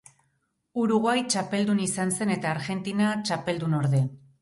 [0.83, 4.07] Uruguai txapeldun izan zen eta Argentina, txapeldunorde.